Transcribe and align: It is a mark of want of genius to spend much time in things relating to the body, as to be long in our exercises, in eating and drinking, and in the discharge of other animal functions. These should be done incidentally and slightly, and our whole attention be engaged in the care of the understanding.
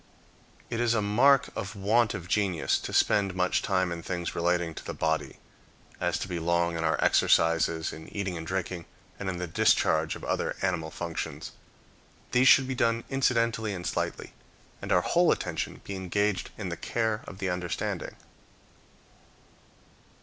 It 0.71 0.79
is 0.79 0.95
a 0.95 1.01
mark 1.03 1.49
of 1.55 1.75
want 1.75 2.15
of 2.15 2.27
genius 2.27 2.79
to 2.79 2.91
spend 2.91 3.35
much 3.35 3.61
time 3.61 3.91
in 3.91 4.01
things 4.01 4.33
relating 4.33 4.73
to 4.73 4.83
the 4.83 4.95
body, 4.95 5.37
as 5.99 6.17
to 6.17 6.27
be 6.27 6.39
long 6.39 6.75
in 6.75 6.83
our 6.83 6.97
exercises, 7.03 7.93
in 7.93 8.07
eating 8.07 8.35
and 8.35 8.47
drinking, 8.47 8.85
and 9.19 9.29
in 9.29 9.37
the 9.37 9.45
discharge 9.45 10.15
of 10.15 10.23
other 10.23 10.55
animal 10.63 10.89
functions. 10.89 11.51
These 12.31 12.47
should 12.47 12.67
be 12.67 12.73
done 12.73 13.03
incidentally 13.11 13.75
and 13.75 13.85
slightly, 13.85 14.33
and 14.81 14.91
our 14.91 15.01
whole 15.01 15.31
attention 15.31 15.81
be 15.83 15.95
engaged 15.95 16.49
in 16.57 16.69
the 16.69 16.77
care 16.77 17.21
of 17.27 17.37
the 17.37 17.51
understanding. 17.51 18.15